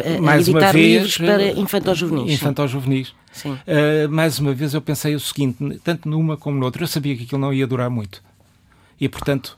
[0.07, 2.31] a, a- a- a mais uma vez, livros para eh, infantos-juvenis.
[2.33, 3.13] Infantos-juvenis.
[3.33, 3.51] Sim.
[3.51, 7.23] Uh, mais uma vez eu pensei o seguinte, tanto numa como noutra, eu sabia que
[7.23, 8.23] aquilo não ia durar muito.
[8.99, 9.57] E, portanto,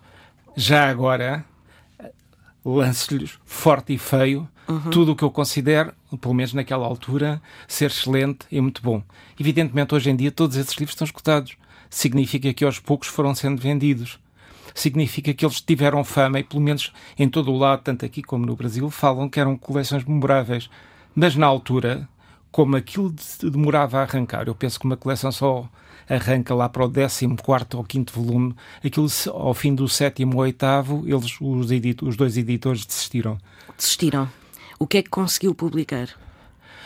[0.56, 1.45] já agora
[2.65, 4.47] lanço-lhes forte e feio
[4.91, 9.04] tudo o que eu considero, pelo menos naquela altura, ser excelente e muito bom.
[9.39, 11.58] Evidentemente, hoje em dia, todos esses livros estão escutados.
[11.89, 14.19] Significa que aos poucos foram sendo vendidos.
[14.73, 18.45] Significa que eles tiveram fama e, pelo menos em todo o lado, tanto aqui como
[18.45, 20.69] no Brasil, falam que eram coleções memoráveis.
[21.13, 22.08] Mas na altura,
[22.54, 25.68] como aquilo de- demorava a arrancar, eu penso que uma coleção só
[26.08, 27.26] arranca lá para o 14
[27.76, 32.38] ou 5 volume, aquilo ao fim do sétimo ou oitavo, eles, os, edito- os dois
[32.38, 33.38] editores desistiram.
[33.76, 34.30] Desistiram.
[34.78, 36.10] O que é que conseguiu publicar?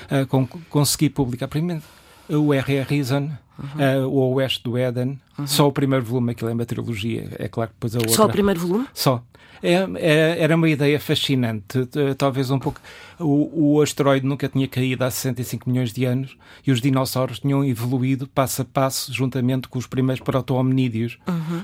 [0.10, 1.82] Ah, con- consegui publicar primeiro
[2.30, 2.86] o R.R.
[2.88, 7.48] Reason, ah, o Oeste do Éden, só o primeiro volume, aquilo é uma trilogia, é
[7.48, 8.14] claro que depois a outra...
[8.14, 8.88] Só o primeiro volume?
[8.94, 9.24] Só.
[9.64, 12.80] É, é- era uma ideia fascinante, t- talvez um pouco.
[13.20, 17.66] O, o asteroide nunca tinha caído há 65 milhões de anos e os dinossauros tinham
[17.66, 21.18] evoluído passo a passo juntamente com os primeiros proto-hominídeos.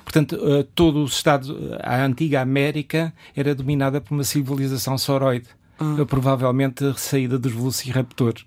[0.03, 5.45] Portanto, eh, todo o estado, a antiga América era dominada por uma civilização sauroide.
[5.79, 6.05] Hum.
[6.05, 8.45] provavelmente a saída dos velociraptores.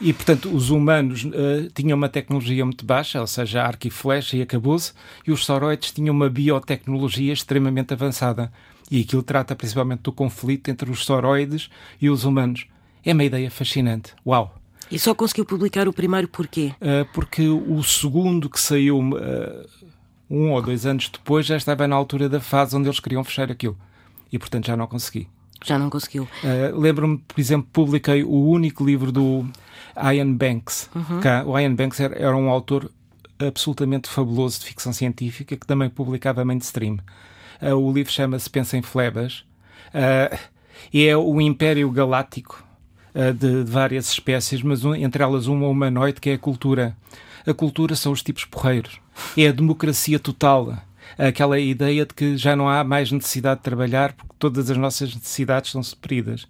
[0.00, 4.36] E, portanto, os humanos uh, tinham uma tecnologia muito baixa, ou seja, arco e flecha,
[4.36, 4.92] e acabou-se,
[5.26, 8.52] e os sauroides tinham uma biotecnologia extremamente avançada.
[8.90, 12.66] E aquilo trata principalmente do conflito entre os sauroides e os humanos.
[13.04, 14.12] É uma ideia fascinante.
[14.26, 14.54] Uau!
[14.90, 16.72] E só conseguiu publicar o primeiro porquê?
[16.80, 19.66] Uh, porque o segundo que saiu uh,
[20.28, 23.50] um ou dois anos depois já estava na altura da fase onde eles queriam fechar
[23.50, 23.78] aquilo.
[24.30, 25.28] E, portanto, já não consegui.
[25.64, 26.28] Já não conseguiu.
[26.44, 29.46] Uh, Lembro-me, por exemplo, publiquei o único livro do
[29.96, 30.90] Ian Banks.
[30.94, 31.50] Uhum.
[31.50, 32.90] o Ian Banks era, era, um autor
[33.38, 36.98] absolutamente fabuloso de ficção científica que também publicava mainstream.
[37.62, 39.44] Uh, o livro chama-se Pensa em Flebas.
[39.88, 40.38] Uh,
[40.92, 42.62] é o Império Galáctico
[43.14, 46.96] de, de, várias espécies, mas um, entre elas uma humanoide que é a cultura.
[47.46, 48.98] A cultura são os tipos porreiros.
[49.36, 50.76] É a democracia total
[51.18, 55.14] aquela ideia de que já não há mais necessidade de trabalhar porque todas as nossas
[55.14, 56.46] necessidades são supridas.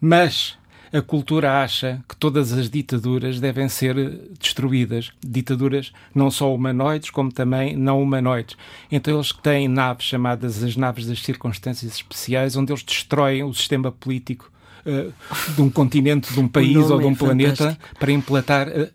[0.00, 0.58] Mas
[0.92, 3.94] a cultura acha que todas as ditaduras devem ser
[4.40, 5.12] destruídas.
[5.24, 8.56] Ditaduras não só humanoides, como também não humanoides.
[8.90, 13.90] Então eles têm naves chamadas as naves das circunstâncias especiais, onde eles destroem o sistema
[13.90, 14.50] político
[14.86, 15.12] uh,
[15.54, 18.88] de um continente, de um país ou de um é planeta para implantar a,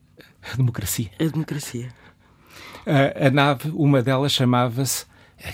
[0.54, 1.12] a democracia.
[1.20, 2.00] A democracia.
[2.86, 5.06] A, nave, uma delas chamava-se.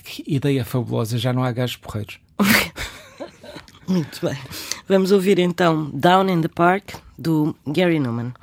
[0.03, 2.19] Que ideia fabulosa, já não há gajos porreiros.
[3.87, 4.37] Muito bem.
[4.87, 8.33] Vamos ouvir então Down in the Park, do Gary Newman.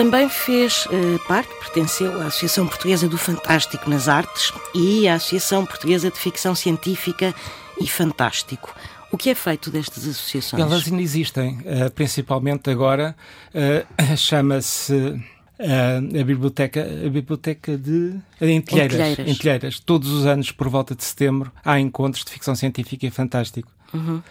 [0.00, 5.66] Também fez eh, parte, pertenceu à Associação Portuguesa do Fantástico nas Artes e à Associação
[5.66, 7.34] Portuguesa de Ficção Científica
[7.78, 8.74] e Fantástico.
[9.12, 10.62] O que é feito destas associações?
[10.62, 13.14] Elas ainda existem, uh, principalmente agora,
[13.52, 19.80] uh, chama-se uh, a biblioteca, a biblioteca de Entelheiras, Entelheiras.
[19.80, 23.70] Todos os anos, por volta de setembro, há encontros de ficção científica e fantástico.
[23.92, 24.22] Uhum.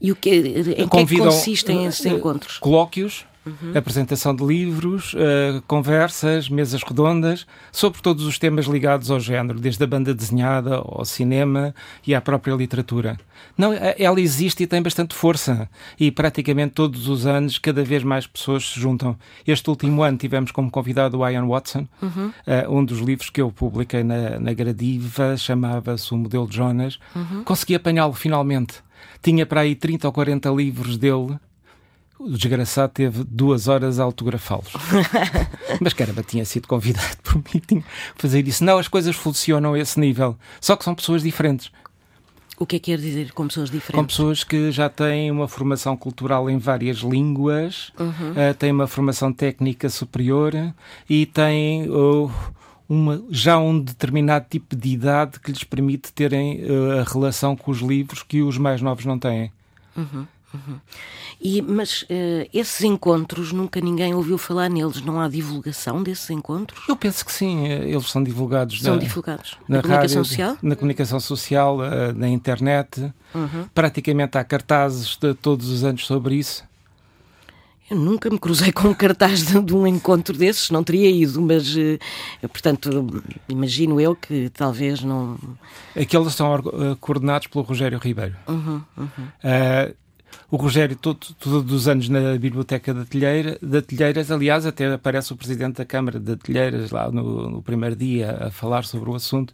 [0.00, 2.58] E o que, em que, é que consistem esses encontros?
[2.58, 3.72] Colóquios, Uhum.
[3.74, 9.82] apresentação de livros, uh, conversas, mesas redondas, sobre todos os temas ligados ao género, desde
[9.82, 11.74] a banda desenhada ao cinema
[12.06, 13.18] e à própria literatura.
[13.56, 15.68] Não, eh, ela existe e tem bastante força
[15.98, 19.16] e praticamente todos os anos cada vez mais pessoas se juntam.
[19.46, 22.32] Este último ano tivemos como convidado o Ian Watson, uhum.
[22.46, 26.98] uh, um dos livros que eu publiquei na, na Gradiva, chamava-se O Modelo Jonas.
[27.14, 27.44] Uhum.
[27.44, 28.82] Consegui apanhá-lo finalmente.
[29.22, 31.38] Tinha para aí 30 ou 40 livros dele
[32.18, 34.72] o desgraçado teve duas horas a autografá-los.
[35.80, 37.84] Mas caramba, tinha sido convidado por mim tinha
[38.16, 38.64] fazer isso.
[38.64, 40.36] Não, as coisas funcionam a esse nível.
[40.60, 41.70] Só que são pessoas diferentes.
[42.58, 43.94] O que é que quer dizer com pessoas diferentes?
[43.94, 48.32] Com pessoas que já têm uma formação cultural em várias línguas, uhum.
[48.32, 50.52] uh, têm uma formação técnica superior
[51.08, 52.28] e têm uh,
[52.88, 57.70] uma, já um determinado tipo de idade que lhes permite terem uh, a relação com
[57.70, 59.52] os livros que os mais novos não têm.
[59.96, 60.26] Uhum.
[60.52, 60.80] Uhum.
[61.40, 65.02] E, mas uh, esses encontros, nunca ninguém ouviu falar neles?
[65.02, 66.82] Não há divulgação desses encontros?
[66.88, 68.80] Eu penso que sim, eh, eles são divulgados.
[68.80, 69.56] São na, divulgados.
[69.68, 70.58] Na, na comunicação social?
[70.62, 73.12] Na comunicação social, uh, na internet.
[73.34, 73.66] Uhum.
[73.74, 76.66] Praticamente há cartazes de todos os anos sobre isso.
[77.90, 81.40] Eu nunca me cruzei com um cartaz de, de um encontro desses, não teria ido,
[81.40, 81.74] mas,
[82.42, 85.38] portanto, imagino eu que talvez não.
[85.98, 86.62] Aqueles são
[87.00, 88.36] coordenados pelo Rogério Ribeiro.
[88.46, 89.28] Uhum, uhum.
[90.50, 95.30] O Rogério, todos todo os anos na Biblioteca da Telheira, da Telheiras, aliás, até aparece
[95.30, 99.14] o Presidente da Câmara de Telheiras lá no, no primeiro dia a falar sobre o
[99.14, 99.52] assunto.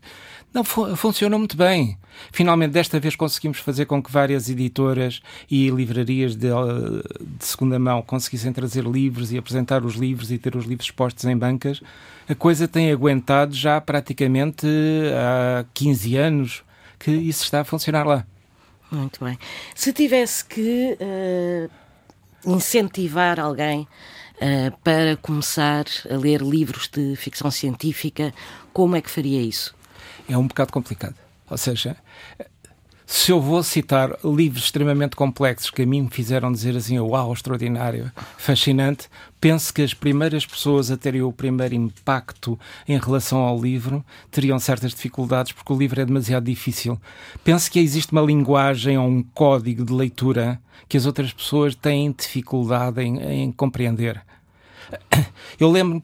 [0.52, 1.98] Não, fu funcionou muito bem.
[2.30, 5.20] Finalmente, desta vez conseguimos fazer com que várias editoras
[5.50, 10.54] e livrarias de, de segunda mão conseguissem trazer livros e apresentar os livros e ter
[10.54, 11.80] os livros expostos em bancas.
[12.28, 14.64] A coisa tem aguentado já praticamente
[15.12, 16.62] há 15 anos
[17.00, 18.24] que isso está a funcionar lá.
[18.94, 19.38] Muito bem.
[19.74, 21.70] Se tivesse que uh,
[22.50, 23.88] incentivar alguém
[24.36, 28.32] uh, para começar a ler livros de ficção científica,
[28.72, 29.74] como é que faria isso?
[30.28, 31.16] É um bocado complicado.
[31.50, 31.96] Ou seja,
[33.06, 37.32] se eu vou citar livros extremamente complexos que a mim me fizeram dizer assim, uau,
[37.32, 39.08] extraordinário, fascinante,
[39.40, 44.58] penso que as primeiras pessoas a terem o primeiro impacto em relação ao livro teriam
[44.58, 46.98] certas dificuldades porque o livro é demasiado difícil.
[47.42, 52.10] Penso que existe uma linguagem ou um código de leitura que as outras pessoas têm
[52.12, 54.22] dificuldade em, em compreender.
[55.58, 56.02] Eu lembro,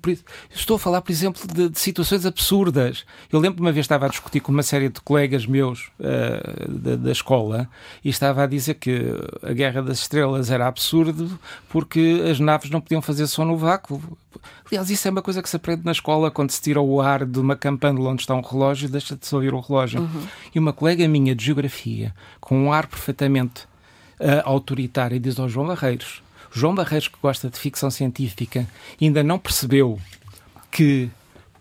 [0.55, 3.05] estou a falar, por exemplo, de, de, situações absurdas.
[3.33, 6.69] Eu lembro que uma vez estava a discutir com uma série de colegas meus uh,
[6.69, 7.69] da, da, escola
[8.05, 9.03] e estava a dizer que
[9.43, 14.01] a Guerra das Estrelas era absurdo porque as naves não podiam fazer som no vácuo.
[14.67, 17.25] Aliás, isso é uma coisa que se aprende na escola quando se tira o ar
[17.27, 20.01] de uma campânula onde está um relógio e deixa de se ouvir o relógio.
[20.01, 20.27] Uhum.
[20.55, 23.63] E uma colega minha de geografia, com um ar perfeitamente
[24.21, 26.23] uh, autoritário, diz ao João Barreiros
[26.53, 28.67] João Barreiros, que gosta de ficção científica,
[29.01, 29.99] ainda não percebeu
[30.71, 31.11] que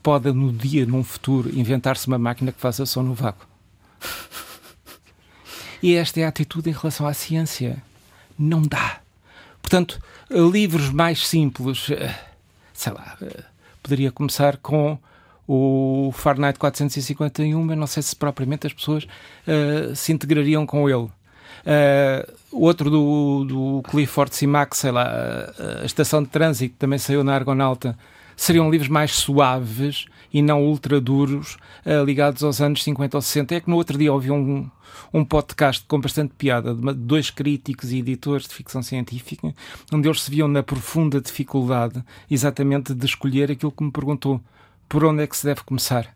[0.02, 3.48] pode, no dia, num futuro, inventar-se uma máquina que faça som no vácuo.
[5.82, 7.82] E esta é a atitude em relação à ciência.
[8.38, 9.00] Não dá.
[9.62, 12.14] Portanto, livros mais simples, eh,
[12.74, 13.44] sei lá, eh,
[13.82, 14.98] poderia começar com
[15.48, 21.10] o Fahrenheit 451, mas não sei se propriamente as pessoas uh, se integrariam com ele.
[21.66, 25.08] Uh, outro do, do Clifford Simac, sei lá,
[25.82, 27.98] a Estação de Trânsito, também saiu na Argonauta,
[28.36, 33.56] seriam livros mais suaves e não ultra duros, uh, ligados aos anos 50 ou 60.
[33.56, 34.70] É que no outro dia ouvi um,
[35.14, 39.54] um podcast com bastante piada de dois críticos e editores de ficção científica,
[39.92, 44.42] onde eles se viam na profunda dificuldade exatamente de escolher aquilo que me perguntou:
[44.88, 46.16] por onde é que se deve começar?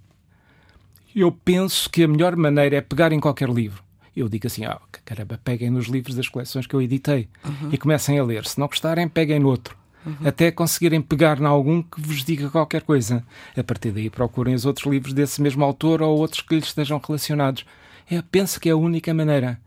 [1.15, 3.83] Eu penso que a melhor maneira é pegar em qualquer livro
[4.16, 7.70] eu digo assim: ah, caramba, peguem nos livros das coleções que eu editei uhum.
[7.72, 8.45] e comecem a ler.
[8.45, 9.76] Se não gostarem, peguem noutro.
[10.05, 10.18] Uhum.
[10.26, 13.24] Até conseguirem pegar em algum que vos diga qualquer coisa.
[13.55, 17.01] A partir daí, procurem os outros livros desse mesmo autor ou outros que lhes estejam
[17.05, 17.66] relacionados.
[18.09, 19.59] Eu penso que é a única maneira.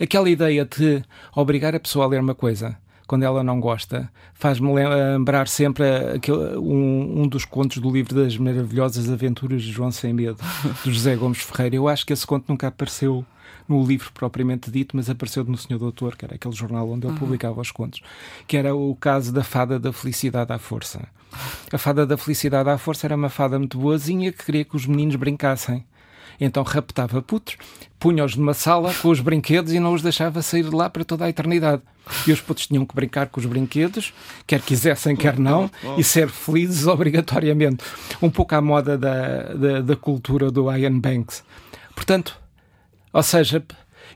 [0.00, 1.02] Aquela ideia de
[1.36, 2.76] obrigar a pessoa a ler uma coisa
[3.06, 5.84] quando ela não gosta, faz-me lembrar sempre
[6.14, 10.38] aquele, um, um, dos contos do livro das maravilhosas aventuras de João Sem Medo,
[10.82, 11.76] do José Gomes Ferreira.
[11.76, 13.24] Eu acho que esse conto nunca apareceu
[13.68, 17.12] no livro propriamente dito, mas apareceu no Senhor Doutor, que era aquele jornal onde ele
[17.14, 17.18] uhum.
[17.18, 18.02] publicava os contos,
[18.46, 21.08] que era o caso da fada da felicidade à força.
[21.72, 24.86] A fada da felicidade à força era uma fada muito boazinha que queria que os
[24.86, 25.84] meninos brincassem.
[26.40, 27.56] Então raptava putos,
[27.98, 31.24] punha-os numa sala com os brinquedos e não os deixava sair de lá para toda
[31.24, 31.82] a eternidade.
[32.26, 34.12] E os putos tinham que brincar com os brinquedos,
[34.46, 37.84] quer quisessem, quer não, e ser felizes obrigatoriamente.
[38.20, 41.42] Um pouco à moda da, da, da cultura do Ian Banks.
[41.94, 42.36] Portanto,
[43.14, 43.64] ou seja,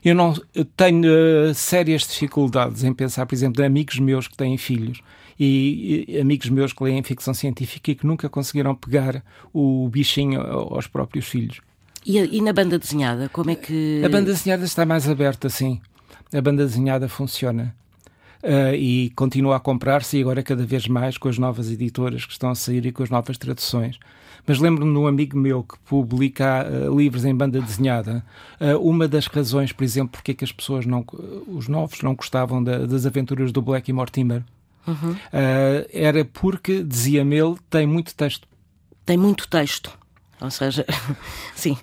[0.03, 4.35] eu não eu tenho uh, sérias dificuldades em pensar, por exemplo, de amigos meus que
[4.35, 5.01] têm filhos
[5.39, 9.23] e, e, amigos meus que leem ficção científica e que nunca conseguiram pegar
[9.53, 11.61] o bichinho aos próprios filhos.
[12.05, 14.01] E, e, na banda desenhada, como é que.
[14.03, 15.79] A banda desenhada está mais aberta, sim.
[16.33, 17.73] A banda desenhada funciona.
[18.43, 22.31] Uh, e continua a comprar-se e agora cada vez mais com as novas editoras que
[22.31, 23.99] estão a sair e com as novas traduções.
[24.45, 28.23] Mas lembro-me de um amigo meu que publica uh, livros em banda desenhada.
[28.59, 31.05] Uh, uma das razões, por exemplo, porque é que as pessoas não,
[31.47, 34.43] os novos não gostavam da, das aventuras do Black e Mortimer,
[34.87, 35.15] uhum.
[35.91, 38.47] era porque, dizia-me ele, tem muito texto.
[39.05, 39.97] Tem muito texto.
[40.41, 40.85] Ou seja,
[41.53, 41.77] sim,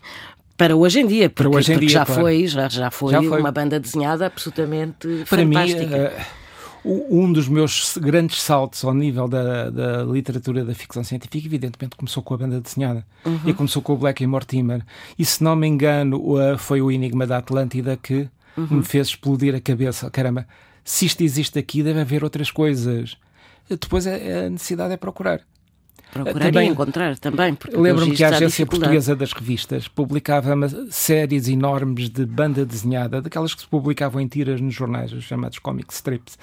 [0.57, 2.21] para hoje em dia, porque, hoje em porque dia, já, claro.
[2.23, 5.87] foi, já, já, foi já, foi uma banda desenhada absolutamente para fantástica.
[5.87, 6.27] Mim, uh,
[6.87, 12.23] um dos meus grandes saltos ao nível da, da, literatura da ficção científica, evidentemente, começou
[12.23, 13.41] com a banda desenhada uhum.
[13.45, 14.85] e começou com o Black e Mortimer.
[15.19, 16.23] E se não me engano,
[16.59, 18.79] foi o Enigma da Atlântida que uhum.
[18.79, 20.11] me fez explodir a cabeça.
[20.11, 20.47] Caramba,
[20.85, 23.17] se isto existe aqui, deve haver outras coisas.
[23.69, 25.41] Depois a necessidade é procurar.
[26.13, 27.59] Procurar também, e encontrar também.
[27.73, 30.55] Lembro-me que a Agência Portuguesa das Revistas publicava
[30.91, 35.59] séries enormes de banda desenhada, daquelas que se publicavam em tiras nos jornais, os chamados
[35.59, 36.39] comic strips.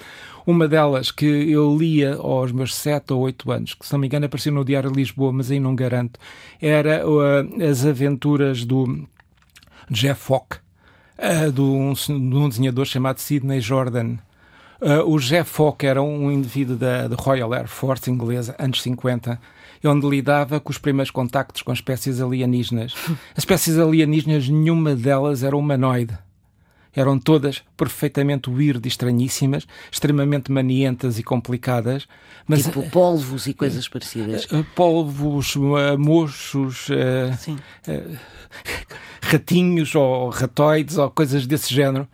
[0.46, 4.06] Uma delas que eu lia aos meus 7 ou 8 anos, que se não me
[4.06, 6.20] engano apareceu no Diário de Lisboa, mas aí não garanto,
[6.60, 9.08] era uh, As Aventuras do
[9.90, 10.58] Jeff Fock,
[11.18, 14.18] uh, de, um, de um desenhador chamado Sidney Jordan.
[14.84, 19.40] Uh, o Jeff Fock era um indivíduo da, da, Royal Air Force inglesa, anos 50,
[19.82, 22.92] onde lidava com os primeiros contactos com espécies alienígenas.
[23.32, 26.18] As espécies alienígenas, nenhuma delas era humanoide.
[26.94, 32.06] Eram todas perfeitamente weird e estranhíssimas, extremamente manientas e complicadas.
[32.46, 34.44] Mas, tipo polvos e coisas parecidas.
[34.44, 35.56] Uh, polvos,
[35.98, 36.88] mochos,
[39.22, 42.06] ratinhos ou ratoides ou coisas desse género.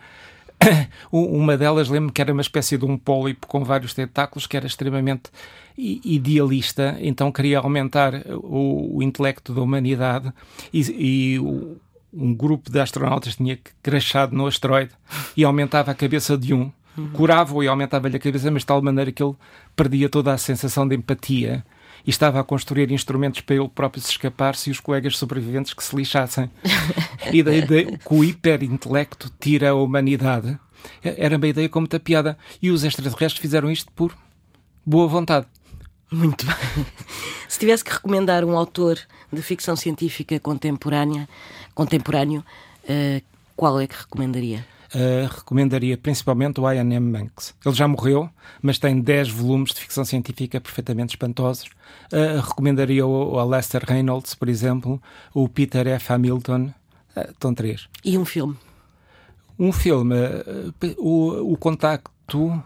[1.10, 4.66] uma delas lembro-me que era uma espécie de um pólipo com vários tentáculos que era
[4.66, 5.30] extremamente
[5.76, 10.30] idealista, então queria aumentar o, o intelecto da humanidade
[10.72, 11.78] e, e o,
[12.12, 14.90] um grupo de astronautas tinha crashado no asteroide
[15.36, 17.10] e aumentava a cabeça de um, uhum.
[17.12, 19.34] curava-o e aumentava-lhe a cabeça, mas de tal maneira que ele
[19.74, 21.64] perdia toda a sensação de empatia
[22.06, 25.82] e estava a construir instrumentos para ele próprio se escapar-se e os colegas sobreviventes que
[25.82, 26.50] se lixassem.
[27.32, 30.58] e da ideia que o hiperintelecto tira a humanidade
[31.02, 32.36] era uma ideia com muita piada.
[32.60, 34.16] E os extraterrestres fizeram isto por
[34.84, 35.46] boa vontade.
[36.10, 36.56] Muito bem.
[37.48, 38.98] Se tivesse que recomendar um autor
[39.32, 41.28] de ficção científica contemporânea,
[41.74, 42.44] contemporâneo,
[42.84, 43.22] uh,
[43.56, 44.66] qual é que recomendaria?
[44.92, 47.12] Uh, recomendaria principalmente o Ian M.
[47.12, 47.54] Banks.
[47.64, 48.28] Ele já morreu,
[48.60, 51.66] mas tem 10 volumes de ficção científica perfeitamente espantosos.
[52.12, 55.00] Uh, recomendaria o, o Alastair Reynolds, por exemplo,
[55.32, 56.12] o Peter F.
[56.12, 56.72] Hamilton.
[57.16, 57.88] Uh, estão três.
[58.04, 58.56] E um filme?
[59.56, 60.16] Um filme,
[60.98, 62.62] o, o Contacto.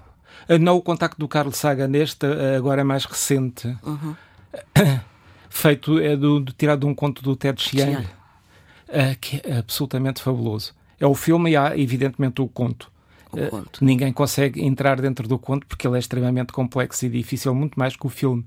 [0.60, 2.24] Não o Contacto do Carlos Saga, neste,
[2.56, 3.76] agora é mais recente.
[3.82, 4.14] Uhum.
[5.50, 8.06] Feito, é do, do, tirado de um conto do Ted Chiang,
[9.20, 10.72] que é absolutamente fabuloso.
[11.04, 12.90] É o filme e há, evidentemente, o conto.
[13.30, 13.84] Uh, conto.
[13.84, 17.94] Ninguém consegue entrar dentro do conto porque ele é extremamente complexo e difícil, muito mais
[17.94, 18.42] que o filme.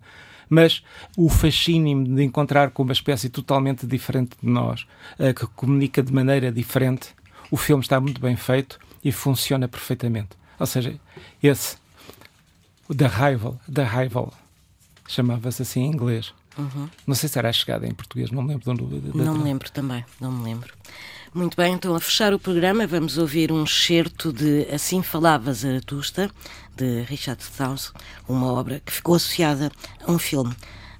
[0.49, 0.83] Mas
[1.15, 4.87] o fascínio de encontrar com uma espécie totalmente diferente de nós,
[5.19, 7.09] uh, que comunica de maneira diferente,
[7.51, 10.29] o filme está muito bem feito e funciona perfeitamente.
[10.59, 10.99] Ou seja,
[11.43, 11.77] esse,
[12.87, 14.33] The Rival, The Rival,
[15.07, 16.33] chamava-se assim em inglês.
[16.57, 16.89] Uhum.
[17.05, 18.73] Não sei se era a chegada em português, não me lembro.
[18.73, 20.73] De, não me lembro também, não me lembro.
[21.33, 26.31] Muito bem, então a fechar o programa vamos ouvir um excerto de Assim Falava Zaratusta,
[26.75, 27.91] de Richard Strauss,
[28.27, 29.69] uma obra que ficou associada
[30.05, 30.55] a um filme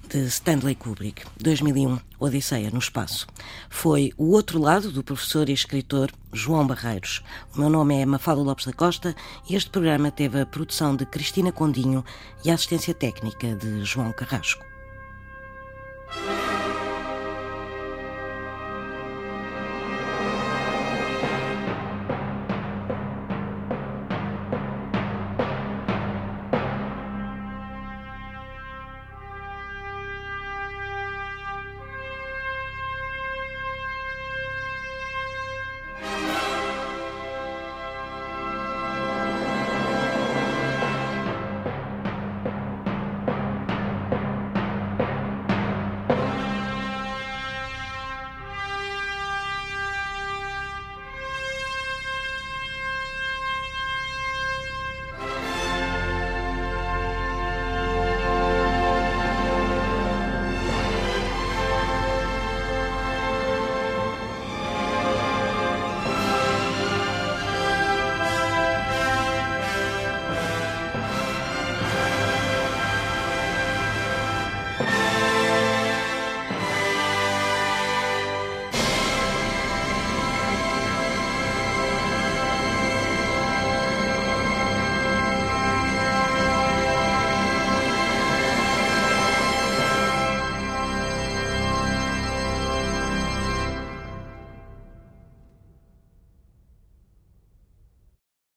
[0.08, 3.26] de Stanley Kubrick, 2001, Odisseia no Espaço.
[3.70, 7.22] Foi o outro lado do professor e escritor João Barreiros.
[7.54, 9.16] O meu nome é Mafalda Lopes da Costa
[9.48, 12.04] e este programa teve a produção de Cristina Condinho
[12.44, 14.64] e a assistência técnica de João Carrasco.